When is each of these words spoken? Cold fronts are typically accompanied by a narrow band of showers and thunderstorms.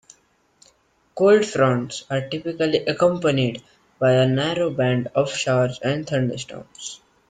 Cold 1.13 1.45
fronts 1.45 2.05
are 2.09 2.27
typically 2.27 2.79
accompanied 2.87 3.61
by 3.99 4.13
a 4.13 4.25
narrow 4.27 4.71
band 4.71 5.09
of 5.13 5.29
showers 5.31 5.77
and 5.83 6.07
thunderstorms. 6.09 6.99